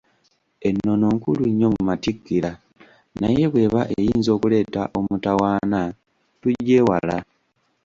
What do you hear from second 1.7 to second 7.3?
mu Matikkira naye bw'eba eyinza okuleeta omutawaana, tugyewala.